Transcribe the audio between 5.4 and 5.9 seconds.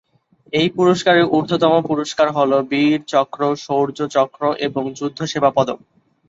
পদক।